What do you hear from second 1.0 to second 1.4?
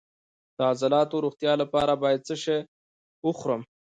د